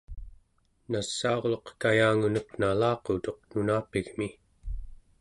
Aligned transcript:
nasaurluq 0.91 1.67
kayangunek 1.81 2.47
nalaqutuq 2.59 3.37
nunapigmi 3.51 4.27